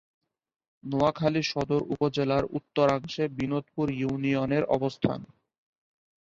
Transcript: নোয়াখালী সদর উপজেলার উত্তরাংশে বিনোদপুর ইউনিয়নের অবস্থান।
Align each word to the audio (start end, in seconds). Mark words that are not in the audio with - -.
নোয়াখালী 0.83 1.41
সদর 1.43 1.81
উপজেলার 1.93 2.43
উত্তরাংশে 2.57 3.23
বিনোদপুর 3.37 3.87
ইউনিয়নের 3.93 4.63
অবস্থান। 4.67 5.19